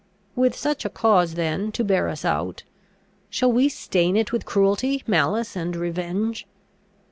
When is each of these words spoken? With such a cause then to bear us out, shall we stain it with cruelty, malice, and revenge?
With 0.35 0.55
such 0.55 0.83
a 0.83 0.89
cause 0.89 1.35
then 1.35 1.71
to 1.73 1.83
bear 1.83 2.09
us 2.09 2.25
out, 2.25 2.63
shall 3.29 3.51
we 3.51 3.69
stain 3.69 4.17
it 4.17 4.31
with 4.31 4.47
cruelty, 4.47 5.03
malice, 5.05 5.55
and 5.55 5.75
revenge? 5.75 6.47